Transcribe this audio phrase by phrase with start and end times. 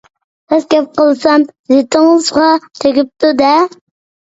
[0.53, 1.45] راست گەپ قىلسام
[1.75, 2.49] زىتىڭىزغا
[2.83, 3.55] تېگىپتۇ-دە!